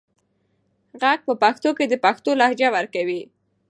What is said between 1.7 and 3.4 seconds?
کې د پښتو لهجه ورکوي.